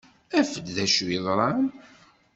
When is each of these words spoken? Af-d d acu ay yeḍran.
Af-d 0.39 0.67
d 0.75 0.77
acu 0.85 1.05
ay 1.05 1.09
yeḍran. 1.13 1.61